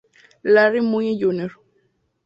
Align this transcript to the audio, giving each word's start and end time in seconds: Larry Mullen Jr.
Larry 0.53 0.81
Mullen 0.81 1.15
Jr. 1.19 1.51